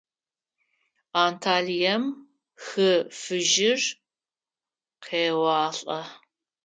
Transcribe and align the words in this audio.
Анталием 1.23 2.03
Хы 2.65 2.91
Фыжьыр 3.19 3.81
къеуалӏэ. 5.03 5.99